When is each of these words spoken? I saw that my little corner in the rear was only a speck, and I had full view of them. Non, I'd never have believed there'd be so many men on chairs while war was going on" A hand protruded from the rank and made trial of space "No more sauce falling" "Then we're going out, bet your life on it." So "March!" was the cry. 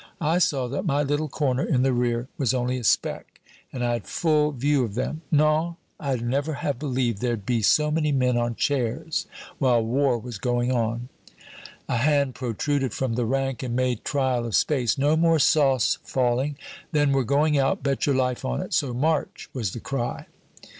I 0.19 0.39
saw 0.39 0.67
that 0.69 0.81
my 0.83 1.03
little 1.03 1.27
corner 1.29 1.63
in 1.63 1.83
the 1.83 1.93
rear 1.93 2.27
was 2.35 2.55
only 2.55 2.79
a 2.79 2.83
speck, 2.83 3.39
and 3.71 3.85
I 3.85 3.93
had 3.93 4.07
full 4.07 4.51
view 4.51 4.83
of 4.83 4.95
them. 4.95 5.21
Non, 5.29 5.75
I'd 5.99 6.23
never 6.23 6.53
have 6.55 6.79
believed 6.79 7.21
there'd 7.21 7.45
be 7.45 7.61
so 7.61 7.91
many 7.91 8.11
men 8.11 8.35
on 8.35 8.55
chairs 8.55 9.27
while 9.59 9.83
war 9.85 10.17
was 10.17 10.39
going 10.39 10.71
on" 10.71 11.09
A 11.87 11.97
hand 11.97 12.33
protruded 12.33 12.95
from 12.95 13.13
the 13.13 13.25
rank 13.27 13.61
and 13.61 13.75
made 13.75 14.03
trial 14.03 14.43
of 14.47 14.55
space 14.55 14.97
"No 14.97 15.15
more 15.15 15.37
sauce 15.37 15.99
falling" 16.03 16.57
"Then 16.91 17.11
we're 17.11 17.21
going 17.21 17.59
out, 17.59 17.83
bet 17.83 18.07
your 18.07 18.15
life 18.15 18.43
on 18.43 18.59
it." 18.59 18.73
So 18.73 18.95
"March!" 18.95 19.49
was 19.53 19.69
the 19.71 19.79
cry. 19.79 20.25